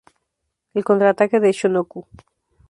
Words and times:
El 0.73 0.83
contraataque 0.83 1.39
de 1.39 1.51
Shohoku! 1.53 2.07